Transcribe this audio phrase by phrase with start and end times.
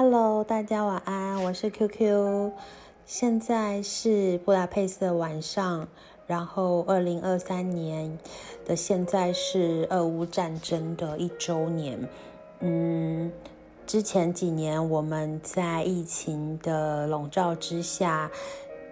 [0.00, 2.52] Hello，大家晚安，我是 QQ。
[3.04, 5.88] 现在是布达佩斯的晚上，
[6.24, 8.16] 然后二零二三年
[8.64, 11.98] 的现在是俄乌战争的一周年。
[12.60, 13.32] 嗯，
[13.88, 18.30] 之前几年我们在疫情的笼罩之下，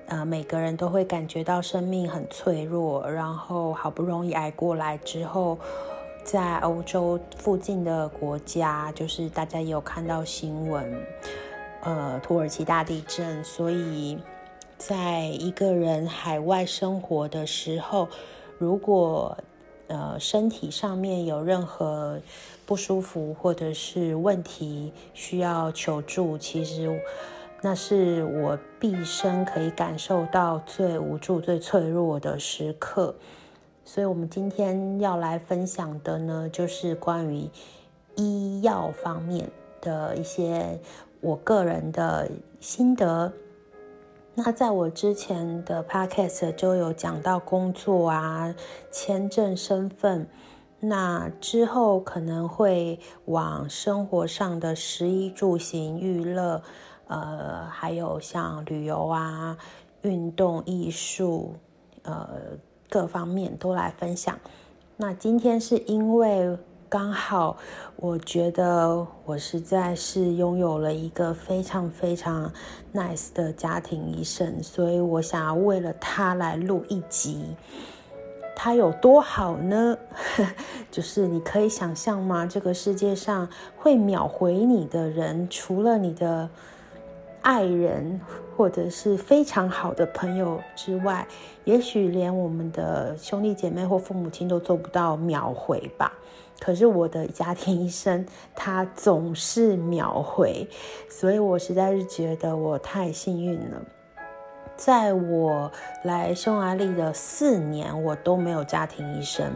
[0.08, 5.56] 呃，每个人都会感觉到生命很脆弱，然后好不容易挨过来之后。
[6.26, 11.06] 在欧洲附近的国家，就是大家有看到新闻，
[11.82, 13.44] 呃，土耳其大地震。
[13.44, 14.18] 所以，
[14.76, 18.08] 在一个人海外生活的时候，
[18.58, 19.38] 如果
[19.86, 22.18] 呃身体上面有任何
[22.66, 27.00] 不舒服或者是问题需要求助，其实
[27.62, 33.14] 那是我毕生可以感受到最无助、最脆弱的时刻。
[33.88, 37.48] 所以，我们今天要来分享的呢，就是关于
[38.16, 39.48] 医药方面
[39.80, 40.76] 的一些
[41.20, 43.32] 我个人的心得。
[44.34, 48.52] 那在我之前的 podcast 就有讲到工作啊、
[48.90, 50.26] 签证、身份。
[50.80, 56.60] 那之后可能会往生活上的食衣住行、娱乐，
[57.06, 59.56] 呃，还有像旅游啊、
[60.02, 61.54] 运动、艺术，
[62.02, 62.28] 呃。
[62.88, 64.38] 各方面都来分享。
[64.96, 66.56] 那今天是因为
[66.88, 67.56] 刚好，
[67.96, 72.52] 我觉得我实在是拥有了一个非常非常
[72.94, 77.44] nice 的家庭医生，所以我想要为了他来录一集。
[78.54, 79.98] 他有多好呢？
[80.90, 82.46] 就是你可以想象吗？
[82.46, 86.48] 这个世界上会秒回你的人，除了你的。
[87.46, 88.20] 爱人
[88.56, 91.24] 或者是非常好的朋友之外，
[91.62, 96.12] 也许连我们的兄弟姐妹或父母亲都做不到秒回吧。
[96.58, 100.66] 可是我的家庭医生他总是秒回，
[101.08, 103.80] 所以我实在是觉得我太幸运了。
[104.74, 105.70] 在我
[106.02, 109.52] 来匈牙利的四年，我都没有家庭医生。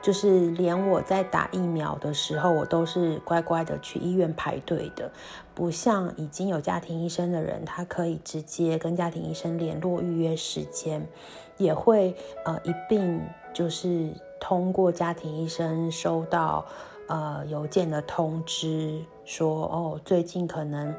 [0.00, 5.10] 就是连我在打疫苗的时候，我都是乖乖的去医院排队的，
[5.54, 11.04] 不像已经有家庭医生的人，他可以直接跟家庭医生联络预约时间，
[11.56, 12.14] 也会
[12.44, 13.20] 呃一并
[13.52, 14.08] 就是
[14.40, 16.64] 通过家庭医生收到
[17.08, 20.94] 呃邮件的通知，说哦最近可能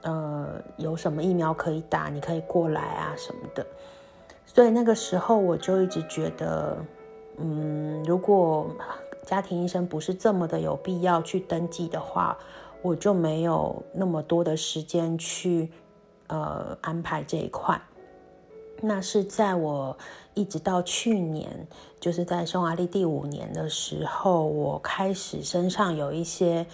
[0.00, 3.64] 呃有什么疫苗可以打，你可以过来啊什么的，
[4.46, 6.78] 所以那个时候我就一直觉得。
[7.42, 8.70] 嗯，如果
[9.24, 12.36] 家庭医生不是这么的有必要去登记的话，
[12.82, 15.70] 我就没有那么多的时间去
[16.26, 17.80] 呃安排这一块。
[18.82, 19.96] 那是在我
[20.34, 21.66] 一直到去年，
[22.00, 26.66] 就是在匈牙利第五年的时候，我开始身上有一些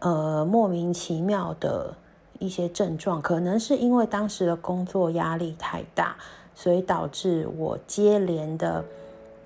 [0.00, 1.96] 呃莫名其妙的
[2.38, 6.16] 一些症状，可能是因为当时的工作压力太大，
[6.54, 8.84] 所以导致我接连的。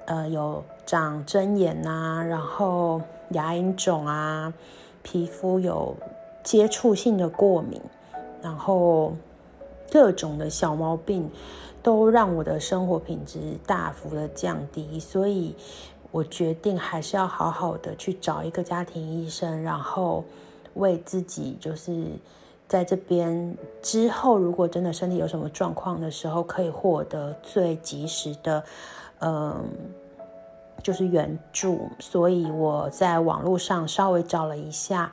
[0.07, 3.01] 呃，有长针眼呐，然后
[3.31, 4.53] 牙龈肿啊，
[5.03, 5.95] 皮肤有
[6.43, 7.81] 接触性的过敏，
[8.43, 9.15] 然后
[9.91, 11.31] 各种的小毛病
[11.83, 15.55] 都让我的生活品质大幅的降低，所以
[16.11, 20.25] 我决定还是要好好的去找一个家庭医生，然后
[20.75, 22.05] 为自己就是
[22.67, 28.65] 在这边之后，如果真的身体有什么状况的时候，可以获得最及时的，
[29.21, 29.65] 嗯。
[30.83, 35.13] 就是援助，所以我在网络上稍微找了一下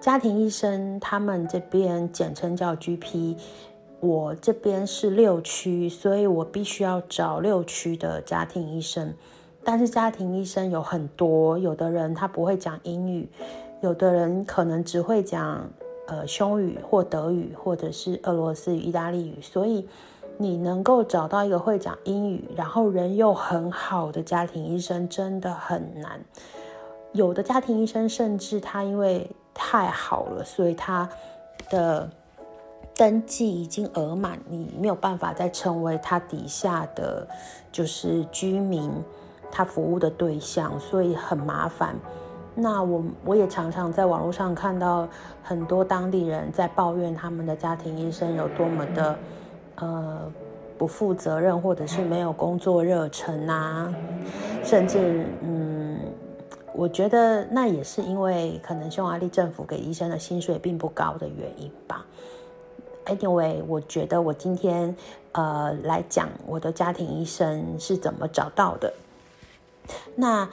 [0.00, 3.36] 家庭医生，他们这边简称叫 GP。
[4.00, 9.14] 我这边是六区，所以我必须要找六区的家庭医生。
[9.62, 13.28] 但是家庭医生有很多，有的人他不会讲英语，
[13.82, 15.70] 有的人可能只会讲
[16.08, 19.86] 呃匈语或德语，或者是俄罗斯语、意大利语，所以。
[20.38, 26.20] 你能够找到一个会讲英语，然后人又很好的家庭医生，真的很难。
[27.12, 31.08] 有的家庭医生甚至他因为太好了，所以他
[31.70, 32.10] 的
[32.94, 37.26] 登记已经额满，你没有办法再成为他底下的
[37.72, 38.92] 就是居民，
[39.50, 41.94] 他服务的对象，所以很麻烦。
[42.54, 45.08] 那我我也常常在网络上看到
[45.42, 49.16] 很多当地人在抱怨他们的家庭医生有多么的。
[49.76, 50.32] 呃，
[50.76, 53.94] 不负责任，或者是没有工作热忱啊，
[54.62, 56.00] 甚至嗯，
[56.74, 62.04] 我觉得那也是因为可能匈牙利政府给医生的薪水并不高的原因吧。
[63.06, 64.94] Anyway，我觉得我今天
[65.32, 68.92] 呃来讲我的家庭医生是怎么找到的。
[70.14, 70.48] 那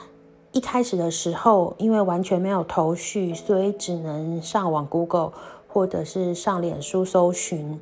[0.52, 5.32] 一开始的时候，因为完全没有头绪，所以只能上网 Google。
[5.66, 7.80] 或者是上脸书搜寻。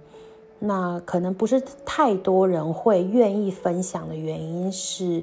[0.65, 5.21] 那可能不是太多人会愿意分享的原因是，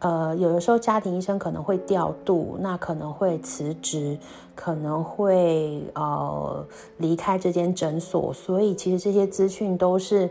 [0.00, 4.18] 呃，有的时候家庭医生可能会调度，那可能会辞职，
[4.56, 6.66] 可能会呃
[6.96, 10.28] 离开这间诊所，所以其实这些资讯都是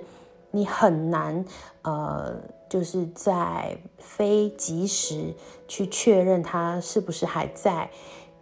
[0.51, 1.45] 你很难
[1.83, 2.35] 呃，
[2.67, 5.33] 就是在非及时
[5.69, 7.89] 去确认他是不是还在。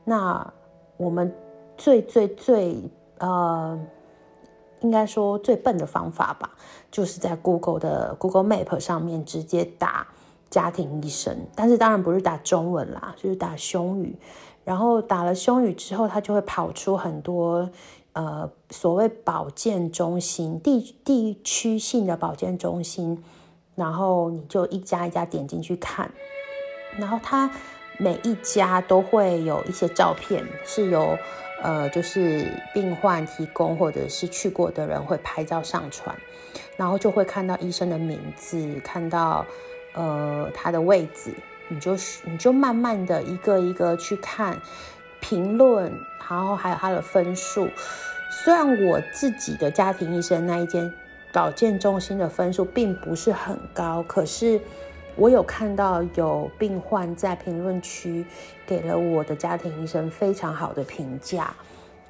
[0.03, 0.51] 那
[0.97, 1.31] 我们
[1.77, 2.75] 最最最
[3.19, 3.79] 呃。
[4.81, 6.51] 应该说最笨的方法吧，
[6.91, 10.07] 就是在 Google 的 Google Map 上面直接打
[10.49, 14.15] 家庭医生，但是当然不是打中文啦，就是打胸语。
[14.63, 17.69] 然后打了胸语之后，它就会跑出很多
[18.13, 23.23] 呃所谓保健中心地地区性的保健中心，
[23.75, 26.11] 然后你就一家一家点进去看，
[26.97, 27.49] 然后它
[27.97, 31.17] 每一家都会有一些照片，是由。
[31.61, 36.15] 呃，就是病患提供或者是去过的人会拍照上传，
[36.75, 39.45] 然后就会看到医生的名字，看到
[39.93, 41.33] 呃他的位置，
[41.67, 44.57] 你就你就慢慢的一个一个去看
[45.19, 45.91] 评论，
[46.29, 47.69] 然后还有他的分数。
[48.29, 50.93] 虽然我自己的家庭医生那一间
[51.33, 54.61] 保健中心的分数并不是很高，可是。
[55.17, 58.25] 我有看到有病患在评论区
[58.65, 61.53] 给了我的家庭医生非常好的评价，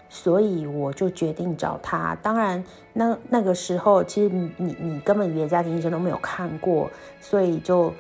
[0.10, 2.16] 所以我就决定找他。
[2.22, 2.64] 当然，
[2.94, 7.94] 那那个时候其实你你根本连家庭医生都没有看过，所以就。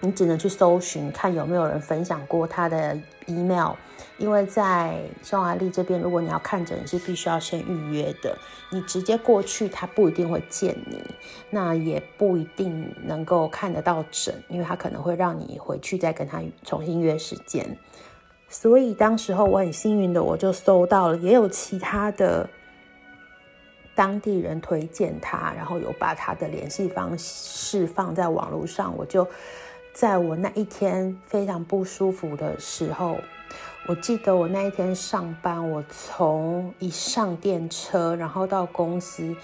[0.00, 2.94] 你只能去搜寻看有没有人分享过他的
[3.24, 3.72] email，
[4.16, 8.36] 因为在匈牙利这边，如果你要看诊是必须要先预约的。
[8.70, 11.02] 你直接过去，他不一定会见你，
[11.50, 17.76] 那也不一定能够看得到诊，因为他可能会让你回去再跟他重新约时间。
[18.48, 22.48] 所以当时候我很幸运的，我就搜到了，也有其他的
[23.94, 29.26] 当地人推荐他，然后有把他的联系方式放在网络上，我就。
[29.92, 33.16] 在我那一天非常不舒服的时候，
[33.86, 39.34] 我记得我那一天上班，我从一上电车，然后到公司，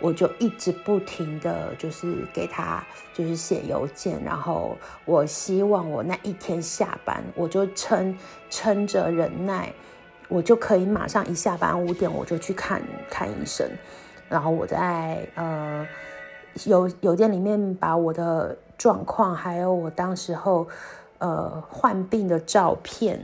[0.00, 2.84] 我就一直不停的就是给他
[3.14, 8.16] 就是写邮件，然后我希望我那一天下班，我就撑
[8.50, 9.72] 撑着忍耐，
[10.28, 13.68] 我就可以马上一下班五点我就去看看医生，
[14.28, 15.86] 然后我在呃
[16.64, 18.56] 邮邮件里面把我的。
[18.78, 20.68] 状况还有我当时候，
[21.16, 23.18] 呃，患病的照片，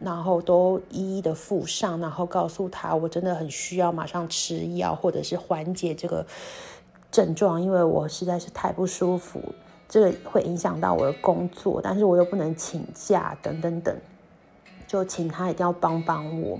[0.00, 6.26] 然后都一一的附上，然后告诉他我真的很需要马上吃药或者是缓解这个
[7.10, 9.42] 症状，因为我实在是太不舒服，
[9.88, 13.96] 这个会影响到我的工作，但是我又不能请假等等等，
[14.86, 16.58] 就请他一定要帮帮我。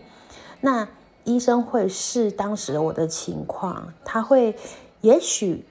[0.61, 0.87] 那
[1.25, 4.55] 医生会视当时我的情况，他会
[5.01, 5.65] 也许。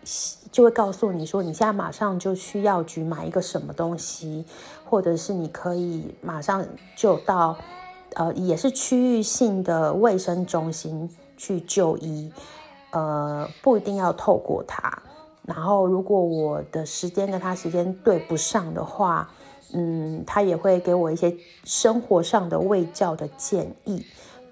[0.52, 4.44] 就会告诉你说，你现在马上就去药局买一个什么东西，
[4.90, 6.66] 或者是你可以马上
[6.96, 7.56] 就到，
[8.16, 11.08] 呃，也是区域性的卫生中心
[11.38, 12.32] 去就医，
[12.92, 14.92] 呃，不一定要透过他。
[15.44, 19.30] 然后，如果我的时间跟他时间对不上的话，
[19.74, 24.04] 嗯，他也会给我一些生活上的卫教的建议。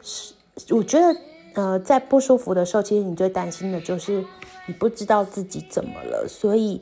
[0.02, 0.34] 是，
[0.70, 1.20] 我觉得，
[1.56, 4.24] 呃，在不舒服的时候，其实你最担心的就是。
[4.70, 6.82] 你不知道自己怎么了，所以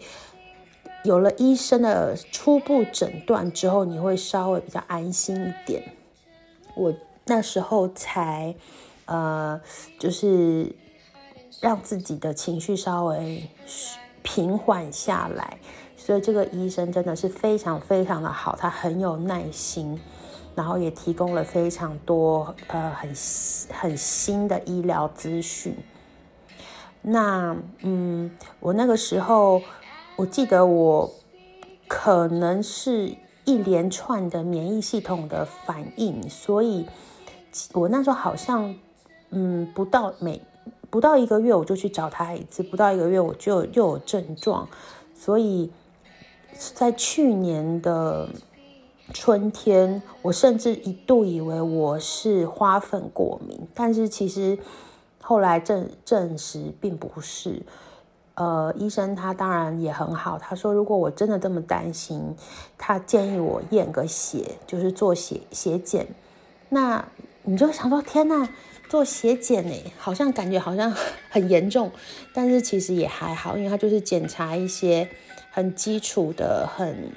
[1.06, 5.84] 有了医生的初步诊断之后，你会稍微比较安心一点。
[6.76, 6.94] 我
[7.26, 8.54] 那时候才
[9.06, 9.62] 呃，
[10.00, 10.76] 就是
[11.62, 13.50] 让自己的情绪稍微
[14.24, 15.58] 平缓下来，
[15.96, 20.00] 所以这个医生真的是非常非常的好，他很有耐心，
[20.56, 23.14] 然后也提供了非常多呃很
[23.72, 25.76] 很新的医疗资讯。
[27.02, 29.62] 那嗯，我那个时候，
[30.16, 31.12] 我记得我
[31.88, 36.86] 可能是一连串的免疫系统的反应，所以
[37.74, 38.76] 我那时候好像
[39.32, 40.42] 嗯，不到每
[40.90, 44.68] 不到一个月我就去找他一次，不到一个月我就又有症状，
[45.14, 45.72] 所以
[46.54, 48.30] 在去年的
[49.14, 54.58] 春天，我甚至一度以为我是花粉过敏，但是其实。
[55.28, 57.60] 后来证证实并不是，
[58.36, 62.36] 呃，医生他当然也很好，他说如果我真的这么担心，
[62.78, 66.06] 他建议我验个血，就是做血血检。
[66.68, 67.06] 那
[67.44, 68.50] 你就想说，天呐，
[68.90, 70.94] 做血检呢，好像感觉好像
[71.32, 71.90] 很严重，
[72.34, 75.10] 但是其实也还好，因为他就是检查一些
[75.52, 77.14] 很基础的、很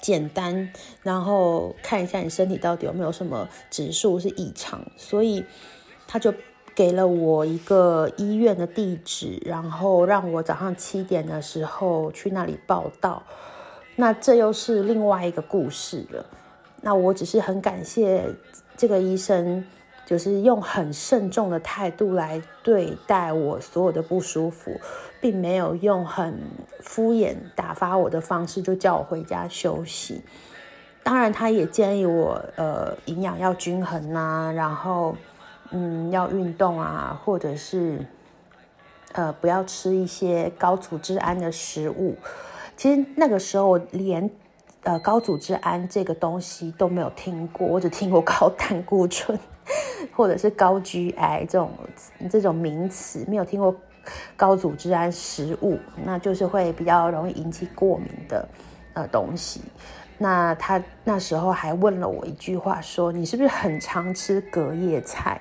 [0.00, 0.72] 简单，
[1.02, 5.44] 然后看一下你身体到底有没有什么指数是异常，所以
[6.08, 6.34] 他就。
[6.78, 13.20] 给了我一个医院的地址，然后让我早上七点的时候去那里报道。
[13.96, 16.24] 那这又是另外一个故事了。
[16.80, 18.32] 那我只是很感谢
[18.76, 19.64] 这个医生，
[20.06, 24.80] 就是用很慎重的态度来对待我所有的不舒服，
[25.20, 26.40] 并没有用很
[26.80, 30.22] 敷衍打发我的方式就叫我回家休息。
[31.02, 35.16] 当然，他也建议我，呃，营养要均衡呐，然后，
[35.70, 38.06] 嗯，要运动啊，或者是，
[39.12, 42.16] 呃，不要吃一些高组织胺的食物。
[42.76, 44.30] 其实那个时候连，
[44.84, 49.38] 呃，高组织胺这个东西都没有听过，我只听过高胆固醇，
[50.16, 51.70] 或者是高 GI 这种
[52.30, 53.74] 这种名词，没有听过
[54.36, 58.48] 高组织胺食物，那就是会比较容易引起过敏的
[58.94, 59.60] 呃东西。
[60.18, 65.40] 那他那时候还问了我一句话，说你是不是很常吃隔夜菜？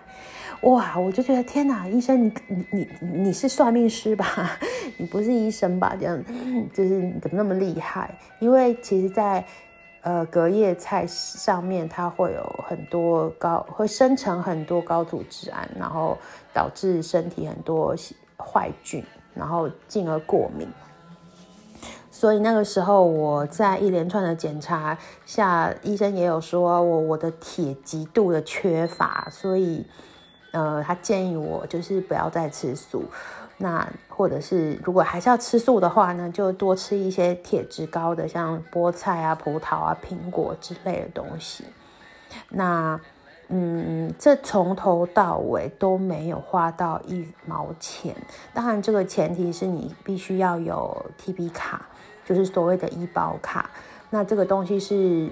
[0.62, 4.57] 哇，我就觉得天哪，医生你你你你是算命师吧？
[4.98, 5.96] 你不是医生吧？
[6.00, 6.24] 这样
[6.74, 8.17] 就是怎么那么厉害？
[8.39, 9.46] 因为其实，在
[10.01, 16.17] 呃隔夜菜上面，它会有很多高，会生成很多高组织胺，然后
[16.53, 17.96] 导致身体很多
[18.38, 19.03] 坏菌，
[19.36, 20.67] 然后进而过敏。
[22.20, 29.86] 所以那个时候，我在一连串的检查下，医生也有说我我的铁极度的缺乏，所以。
[30.52, 33.04] 呃，他建议我就是不要再吃素，
[33.58, 41.66] 那或者是如果还是要吃素的话呢，就多吃一些铁质高的，像菠菜啊、葡萄啊、苹果之类的东西。
[42.50, 43.00] 那
[43.50, 48.16] 嗯，这从头到尾都没有花到一毛钱。
[48.54, 51.86] 当然，这个前提是你必须要有 T B 卡，
[52.27, 53.69] 就是所谓的医保卡。
[54.10, 55.31] 那这个东西是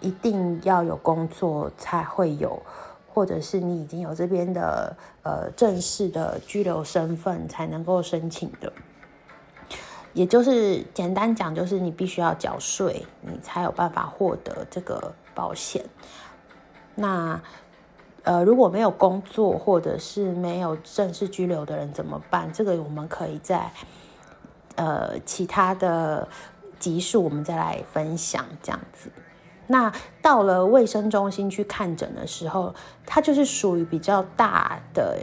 [0.00, 2.62] 一定要有工作才会有。
[3.10, 8.72] 或者是你已经有这边的呃正式的居留身份才能够申请的，
[10.12, 15.84] 也就是简单讲，就是你必须要缴税，你才有办法获得这个保险。
[16.94, 17.40] 那
[18.22, 22.52] 呃如果没有工作或者是没有正式居留的人怎么办？
[22.52, 23.68] 这个我们可以在
[24.78, 26.26] 呃其他的
[26.78, 29.10] 集数我们再来分享这样子。
[29.66, 29.92] 那
[30.22, 35.18] 到了卫生中心去看诊的时候，它就是属于比较大的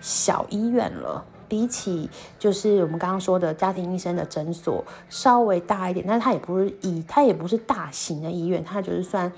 [0.00, 1.22] 小医院了。
[1.46, 9.32] 比起就是我们刚刚说的家庭医生的诊所稍微大一点，但它也不是以它也不是大型的医院，它就是算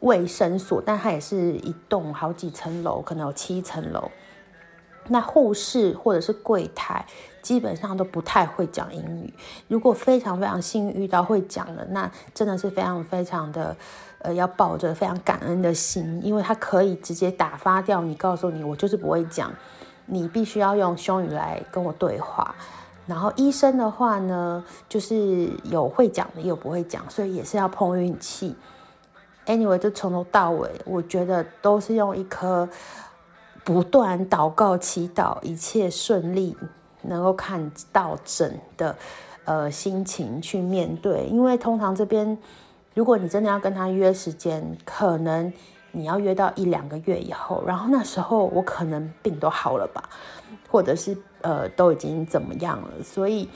[0.00, 4.10] 卫生所，但它也是一栋好几层楼，可能有七层楼。
[5.08, 7.04] 那护士或者是柜台
[7.42, 9.32] 基本上都不太会讲英语。
[9.68, 13.76] 如果非常非常幸运遇到会讲的，那真的是非常非常的，
[14.18, 19.52] 呃，要抱着非常感恩的心，因为他可以直接打发掉你，告诉你我就是不会讲，
[20.06, 22.54] 你必须要用胸语来跟我对话。
[23.06, 28.56] 然后医生的话呢，就是有会讲的，也有不会讲，所以也是要碰运气。
[29.46, 32.68] Anyway，就从头到尾，我觉得都是用一颗。
[33.66, 36.56] 不断祷告、祈祷，一切顺利，
[37.02, 38.96] 能够看到诊的，
[39.44, 41.26] 呃，心情去面对。
[41.26, 42.38] 因为通常这边，
[42.94, 45.52] 如果你真的要跟他约时间，可能
[45.90, 50.08] 你要约到一两个月以后，然后那时候我可能病都好了吧，
[50.70, 53.48] 或者是呃都已经怎么样了，所以。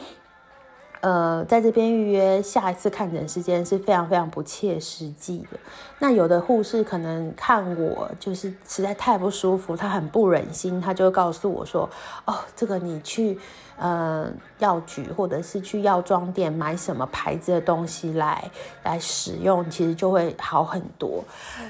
[1.01, 5.59] 呃，在这边预约下一次看诊时间是非常非常不切实际的。
[5.99, 11.89] 那有的护士可能看我就是实在太不舒服，他很不忍心，他就告诉我说
[12.27, 13.39] ：“哦，这个你去
[13.79, 18.51] 呃药局或者是去药妆店买什么牌子的东西来
[18.83, 21.25] 来使用，其实就会好很多。”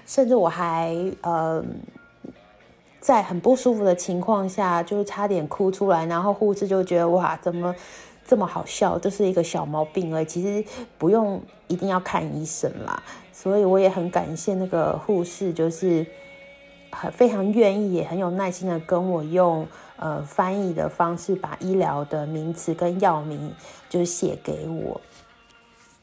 [0.07, 1.63] 甚至我还呃
[2.99, 7.73] 在很不舒服的情况下，就是差点哭出来，然后护士就觉得哇，怎么？
[8.31, 10.65] 这么好笑，这是一个小毛病而已，其实
[10.97, 13.03] 不用一定要看医生啦。
[13.33, 16.07] 所以我也很感谢那个护士，就是
[16.93, 23.53] 很非常愿意，也很有耐心的跟我用呃翻译的方式，把医疗的名词跟药名
[23.89, 25.01] 就写给我。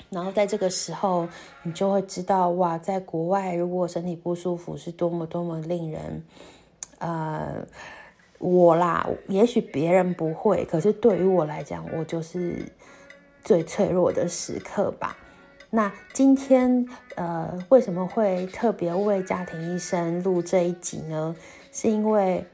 [0.09, 1.29] 然后在这个时候，
[1.63, 6.25] 你就会知道哇，在国外如果身体不舒服，是多么多么令人
[6.99, 7.65] 呃。
[8.39, 12.63] 我啦，也许别人不会，可是对于我来讲，我就是
[13.43, 15.17] 最脆弱的时刻吧。
[15.71, 21.35] 那今天呃，为什么会特别为家庭医生录这一集呢？
[21.71, 22.45] 是因为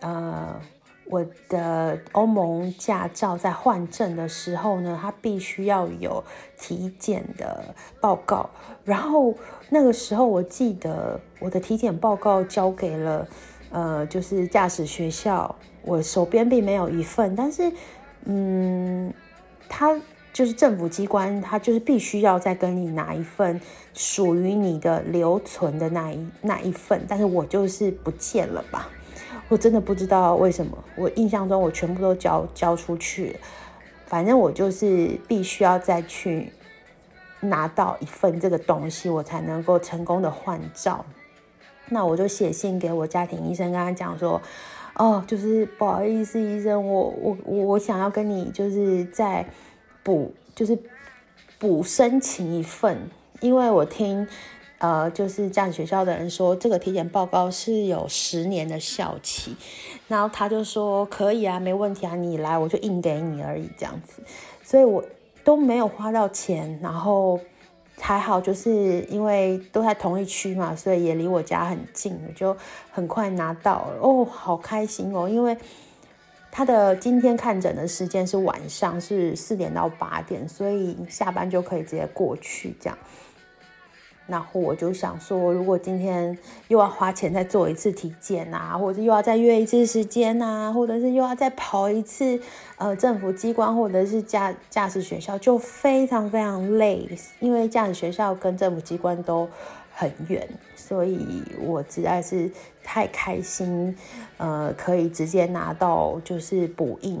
[0.00, 0.60] 呃，
[1.06, 6.22] 我的欧盟驾照在换证的时候呢，它必须要有
[6.58, 8.50] 体检的报告，
[8.84, 9.32] 然后
[9.70, 13.26] 那个时候我记得我的体检报告交给了。
[13.70, 17.70] 呃，就是驾驶学校，我手边并没有一份，但是，
[18.24, 19.12] 嗯，
[19.68, 19.94] 他
[20.32, 23.60] 就是政府机关，他就是必须要再跟你拿一份
[23.92, 28.88] 属于你的留存的那一那一份，但是我就是不见了吧？
[29.48, 33.36] 我真的不知道为什么，我印象中我全部都交交出去，
[34.06, 36.52] 反正我就是必须要再去
[37.40, 41.04] 拿到一份这个东西，我才能够成功的换照。
[41.90, 44.40] 那我就写信给我家庭医生，跟他讲说，
[44.94, 49.46] 哦，就是不好意思，医生，我我我想要跟你就是再
[50.02, 50.78] 补，就是
[51.58, 52.98] 补申请一份，
[53.40, 54.26] 因为我听。
[54.80, 59.56] 呃，就是驾驶学校的人说，这个体检报告是有十年的效期，
[60.06, 64.22] 然后他就说可以啊，没问题啊，你来我就印给你而已这样子，
[64.62, 65.04] 所以我
[65.42, 67.40] 都没有花到钱，然后
[68.00, 72.56] 还好，就是因为都在同一区嘛，所以也离我家很近，就
[72.90, 75.56] 很快拿到了，哦，好开心哦，因为
[76.50, 82.98] 他的今天看诊的时间是晚上，是四点到八点，所以下班就可以直接过去这样。
[84.28, 86.36] 然后我就想说，如果今天
[86.68, 92.38] 又要花钱再做一次体检啊，或者又要再约一次时间啊，或者是又要再跑一次
[92.76, 97.08] 呃政府机关或者是驾驾驶学校，就非常非常累，
[97.40, 99.48] 因为驾驶学校跟政府机关都
[99.94, 102.50] 很远，所以我实在是
[102.84, 103.96] 太开心，
[104.36, 107.18] 呃，可以直接拿到就是补印。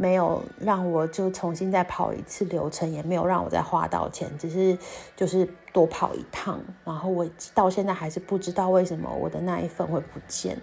[0.00, 4.78] 没有让我就重新再跑一次流程，也没有让我再花到钱，只是
[5.16, 6.60] 就是多跑一趟。
[6.84, 10.56] 然后我到现在还是不知道为什么我的那一份会不见。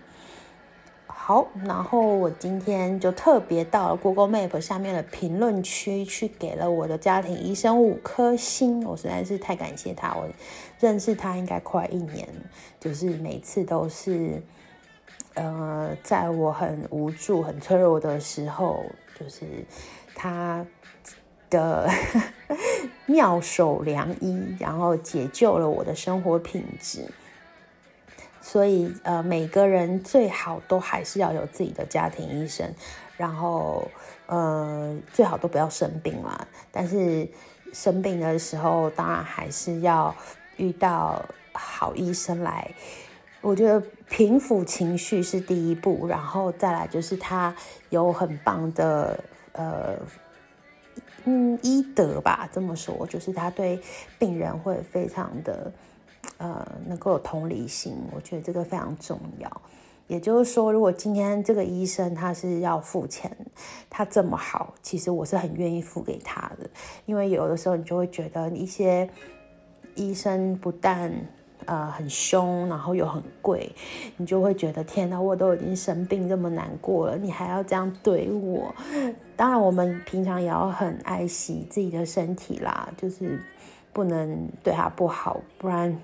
[1.06, 10.16] 好，然后我今天就特别到了 Google Map 下面的评论区去给了我的家庭医生五颗星，我实在是太感谢他。
[10.16, 10.26] 我
[10.80, 12.30] 认识他应该快一年，
[12.80, 14.42] 就是每次都是，
[15.34, 18.86] 呃，在我很无助、很脆弱的时候。
[19.20, 19.66] 就是
[20.14, 20.66] 他
[21.50, 21.90] 的
[23.08, 27.06] 妙手良医，然后解救了我的生活品质。
[28.42, 32.72] 所以，呃，每个人最好都还是要有自己的家庭医生，
[33.18, 33.90] 然后，
[34.28, 36.48] 呃，最好都不要生病啦。
[36.72, 37.28] 但是
[37.74, 40.16] 生病的时候，当然还是要
[40.58, 42.70] 遇到好医生来。
[43.46, 43.80] 我觉得
[44.10, 47.56] 平复情绪是第一步，然后再来就是他
[47.92, 49.96] 有很棒的呃
[51.26, 53.80] 嗯医德吧，这么说就是他对
[54.18, 55.72] 病人会非常的
[56.38, 59.62] 呃能够有同理心，我觉得这个非常重要。
[60.08, 63.32] 也就是说，如果今天这个医生他是要付钱，
[63.92, 66.68] 他这么好，其实我是很愿意付给他的，
[67.06, 69.08] 因为有的时候你就会觉得一些
[69.94, 71.12] 医生不但
[71.66, 73.72] 呃，很凶，然后又很贵，
[74.18, 78.74] 你就会觉得天哪，我都已经生病这么难过了，你还要这样对我？
[79.36, 83.42] 当然，我们平常也要很爱惜自己的身体啦，就是
[83.92, 85.98] 不能对他不好，不然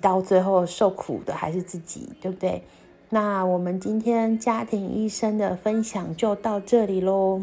[0.00, 2.62] 到最后受苦的还是自己，对不对？
[3.10, 7.42] 那我们今天家庭医生的分享就到这里喽。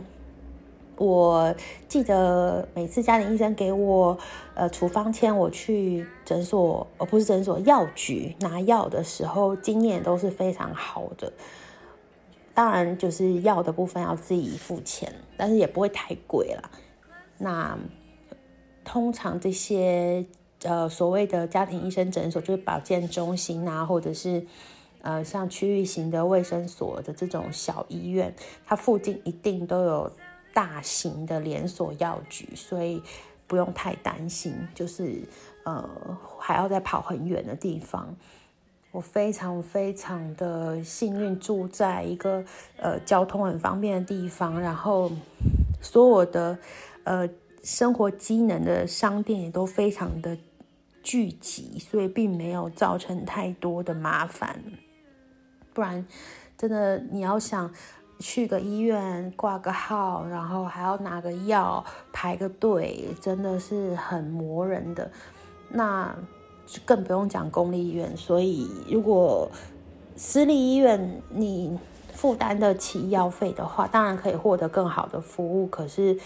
[0.97, 1.53] 我
[1.89, 4.17] 记得每次家庭医生给我
[4.53, 11.34] 呃处方签，我去诊所，而不是诊所药局拿药的时候，经验都是非常好的。
[12.53, 16.71] 当然，就是药的部分要自己付钱，但是也不会太贵了。
[17.38, 17.77] 那
[18.86, 20.25] 通常这些
[20.63, 24.41] 呃所谓的家庭医生诊所，就是保健中心啊，或者是
[25.01, 28.34] 呃像区域型的卫生所的这种小医院，
[28.65, 30.10] 它附近一定都有。
[30.56, 33.04] 大型的连锁药局，所以
[33.46, 35.22] 不用太担心，就是
[35.65, 38.15] 呃还要再跑很远的地方。
[38.91, 42.41] 我非常非常的幸运，住在一个
[42.78, 45.12] 呃交通很方便的地方，然后
[45.82, 46.58] 所有的
[47.04, 47.28] 呃
[47.62, 50.38] 生活机能的商店也都非常的
[51.04, 54.58] 聚集，所以并没有造成太多的麻烦。
[55.74, 56.08] 不然，
[56.58, 57.70] 真的你要想。
[58.19, 65.12] 去个医院挂个号，然后还要拿个药排个队，真的是很磨人的。
[65.69, 66.15] 那
[66.86, 68.15] 更不用讲公立医院。
[68.15, 69.49] 所以，如果
[70.15, 71.78] 私立医院你
[72.13, 75.67] 负担得起医药费的话，当然可以获得更好的服务。
[75.67, 76.17] 可是，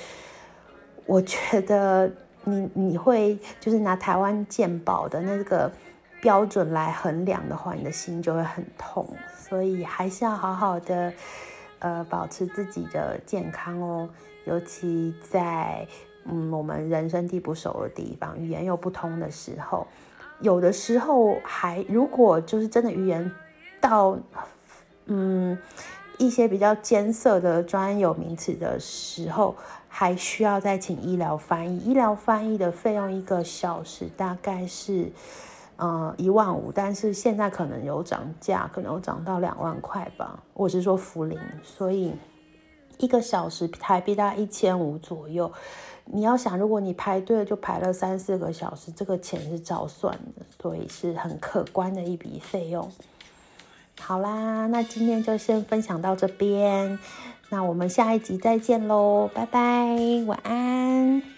[1.07, 2.11] 我觉得
[2.43, 5.71] 你你会就是拿台湾健保的那个
[6.21, 9.07] 标准来衡量的话，你的心就会很痛。
[9.35, 11.11] 所以，还是要好好的。
[11.79, 14.09] 呃，保持自己的健康哦，
[14.45, 15.87] 尤其在
[16.25, 19.87] 嗯我们人生地不熟的地方，语言又不通的时候，
[20.41, 23.31] 有的时候还如果就是真的语言
[23.79, 24.17] 到
[25.05, 25.57] 嗯
[26.17, 29.55] 一些比较艰涩的专有名词的时候，
[29.87, 31.77] 还需要再请医疗翻译。
[31.79, 35.09] 医疗翻译的费用一个小时大概是
[35.79, 40.43] 呃一万五，但是现在可能有涨价，可能有涨到两万块吧。
[40.53, 42.13] 我是说福林，所以
[42.97, 45.51] 一个小时台币大概一千五左右。
[46.11, 52.91] 你要想，如果你排队就排了三四个小时，这个钱是照算的，所以是很可观的一笔费用。
[54.01, 56.97] 好啦，那今天就先分享到这边，
[57.49, 61.29] 那我们下一集再见喽，拜拜，晚安。